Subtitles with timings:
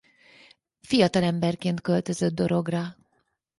[0.81, 2.95] Fiatalemberként költözött Dorogra.